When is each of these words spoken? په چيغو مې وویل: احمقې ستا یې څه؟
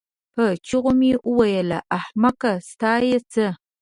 په 0.33 0.45
چيغو 0.67 0.91
مې 0.99 1.11
وویل: 1.29 1.69
احمقې 1.97 2.51
ستا 2.69 2.93
یې 3.07 3.17
څه؟ 3.31 3.45